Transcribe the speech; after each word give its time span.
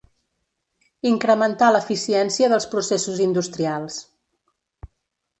Incrementar 1.09 1.67
l'eficiència 1.75 2.49
dels 2.53 2.67
processos 2.71 3.21
industrials. 3.27 3.99